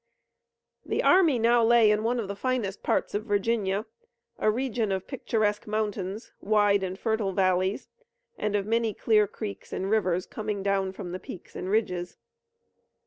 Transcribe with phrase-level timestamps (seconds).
[0.83, 3.85] The army now lay in one of the finest parts of Virginia,
[4.39, 7.87] a region of picturesque mountains, wide and fertile valleys,
[8.35, 12.17] and of many clear creeks and rivers coming down from the peaks and ridges.